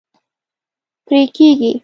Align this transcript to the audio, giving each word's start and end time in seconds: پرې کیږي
پرې 1.05 1.21
کیږي 1.35 1.71